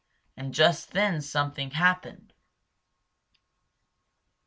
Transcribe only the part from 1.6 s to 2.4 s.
happened.